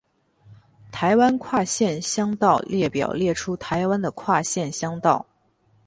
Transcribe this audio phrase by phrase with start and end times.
[0.91, 5.27] 台湾跨县乡道列表列出台湾的跨县乡道。